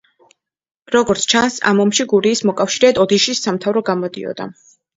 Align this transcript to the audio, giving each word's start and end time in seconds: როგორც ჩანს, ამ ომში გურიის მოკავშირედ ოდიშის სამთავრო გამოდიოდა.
როგორც 0.95 1.25
ჩანს, 1.33 1.59
ამ 1.73 1.83
ომში 1.85 2.07
გურიის 2.15 2.43
მოკავშირედ 2.51 3.03
ოდიშის 3.07 3.45
სამთავრო 3.47 3.87
გამოდიოდა. 3.95 4.53